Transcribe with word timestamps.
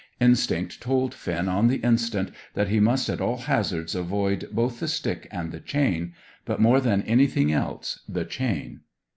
Instinct 0.19 0.81
told 0.81 1.13
Finn 1.13 1.47
on 1.47 1.67
the 1.67 1.75
instant 1.75 2.31
that 2.55 2.69
he 2.69 2.79
must 2.79 3.07
at 3.07 3.21
all 3.21 3.37
hazards 3.37 3.93
avoid 3.93 4.47
both 4.51 4.79
the 4.79 4.87
stick 4.87 5.27
and 5.29 5.51
the 5.51 5.59
chain; 5.59 6.15
but, 6.43 6.59
more 6.59 6.81
than 6.81 7.03
anything 7.03 7.51
else, 7.51 7.99
the 8.09 8.25
chain. 8.25 8.79